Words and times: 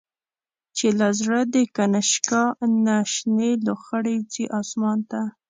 چی 0.75 0.87
له 0.99 1.07
زړه 1.19 1.39
د”کنشکا”نه، 1.53 2.95
شنی 3.13 3.51
لو 3.65 3.75
خړی 3.83 4.17
ځی 4.31 4.43
آسمان 4.59 4.99
ته 5.09 5.21